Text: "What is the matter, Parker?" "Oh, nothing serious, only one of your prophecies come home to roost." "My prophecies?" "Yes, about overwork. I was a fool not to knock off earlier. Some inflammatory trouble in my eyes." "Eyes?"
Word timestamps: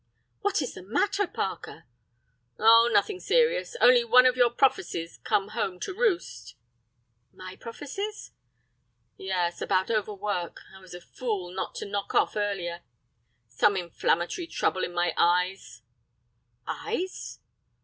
"What 0.39 0.63
is 0.63 0.73
the 0.73 0.81
matter, 0.81 1.27
Parker?" 1.27 1.85
"Oh, 2.57 2.89
nothing 2.91 3.19
serious, 3.19 3.75
only 3.79 4.03
one 4.03 4.25
of 4.25 4.35
your 4.35 4.49
prophecies 4.49 5.19
come 5.23 5.49
home 5.49 5.79
to 5.81 5.93
roost." 5.93 6.55
"My 7.31 7.55
prophecies?" 7.55 8.31
"Yes, 9.15 9.61
about 9.61 9.91
overwork. 9.91 10.57
I 10.75 10.79
was 10.79 10.95
a 10.95 11.01
fool 11.01 11.51
not 11.53 11.75
to 11.75 11.85
knock 11.85 12.15
off 12.15 12.35
earlier. 12.35 12.81
Some 13.47 13.77
inflammatory 13.77 14.47
trouble 14.47 14.83
in 14.83 14.91
my 14.93 15.13
eyes." 15.17 15.83
"Eyes?" 16.65 17.37